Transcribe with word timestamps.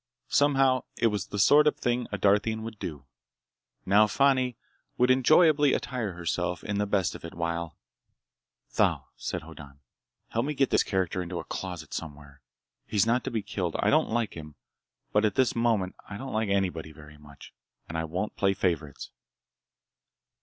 Somehow 0.29 0.85
it 0.97 1.11
was 1.13 1.27
the 1.27 1.37
sort 1.37 1.67
of 1.67 1.77
thing 1.77 2.07
a 2.11 2.17
Darthian 2.17 2.63
would 2.63 2.79
do. 2.79 3.05
Now 3.85 4.07
Fani 4.07 4.57
would 4.97 5.11
enjoyably 5.11 5.73
attire 5.75 6.13
herself 6.13 6.63
in 6.63 6.79
the 6.79 6.87
best 6.87 7.13
of 7.13 7.23
it 7.23 7.35
while— 7.35 7.77
"Thal," 8.71 9.11
said 9.15 9.43
Hoddan, 9.43 9.79
"help 10.29 10.45
me 10.45 10.55
get 10.55 10.71
this 10.71 10.81
character 10.81 11.21
into 11.21 11.37
a 11.37 11.43
closet 11.43 11.93
somewhere. 11.93 12.41
He's 12.87 13.05
not 13.05 13.23
to 13.25 13.29
be 13.29 13.43
killed. 13.43 13.75
I 13.77 13.91
don't 13.91 14.09
like 14.09 14.33
him, 14.33 14.55
but 15.11 15.23
at 15.23 15.35
this 15.35 15.55
moment 15.55 15.93
I 16.09 16.17
don't 16.17 16.33
like 16.33 16.49
anybody 16.49 16.91
very 16.91 17.19
much, 17.19 17.53
and 17.87 17.95
I 17.95 18.05
won't 18.05 18.35
play 18.35 18.55
favorites." 18.55 19.11